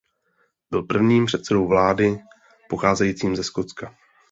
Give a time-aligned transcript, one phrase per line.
[0.69, 2.19] Byl prvním předsedou vlády
[2.69, 3.95] pocházejícím ze Skotska.